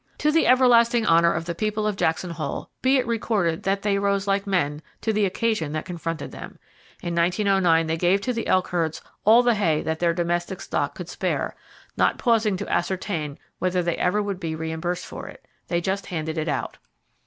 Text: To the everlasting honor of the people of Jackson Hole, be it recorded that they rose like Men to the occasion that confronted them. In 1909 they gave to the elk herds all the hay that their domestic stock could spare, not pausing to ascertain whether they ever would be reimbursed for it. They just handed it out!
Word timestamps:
To 0.17 0.31
the 0.31 0.47
everlasting 0.47 1.05
honor 1.05 1.31
of 1.31 1.45
the 1.45 1.53
people 1.53 1.85
of 1.85 1.95
Jackson 1.95 2.31
Hole, 2.31 2.71
be 2.81 2.97
it 2.97 3.05
recorded 3.05 3.61
that 3.61 3.83
they 3.83 3.99
rose 3.99 4.25
like 4.25 4.47
Men 4.47 4.81
to 5.01 5.13
the 5.13 5.27
occasion 5.27 5.73
that 5.73 5.85
confronted 5.85 6.31
them. 6.31 6.57
In 7.03 7.13
1909 7.13 7.85
they 7.85 7.97
gave 7.97 8.19
to 8.21 8.33
the 8.33 8.47
elk 8.47 8.69
herds 8.69 9.03
all 9.25 9.43
the 9.43 9.53
hay 9.53 9.83
that 9.83 9.99
their 9.99 10.15
domestic 10.15 10.59
stock 10.59 10.95
could 10.95 11.07
spare, 11.07 11.55
not 11.97 12.17
pausing 12.17 12.57
to 12.57 12.67
ascertain 12.73 13.37
whether 13.59 13.83
they 13.83 13.95
ever 13.97 14.23
would 14.23 14.39
be 14.39 14.55
reimbursed 14.55 15.05
for 15.05 15.27
it. 15.27 15.45
They 15.67 15.81
just 15.81 16.07
handed 16.07 16.35
it 16.39 16.47
out! 16.47 16.79